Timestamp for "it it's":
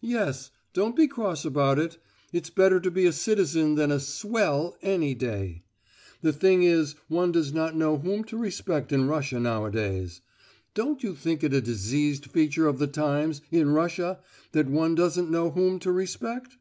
1.78-2.48